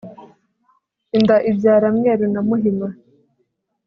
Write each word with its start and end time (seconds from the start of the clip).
inda 1.17 1.35
ibyara 1.49 1.87
mweru 1.95 2.25
na 2.33 2.41
muhima 2.47 2.87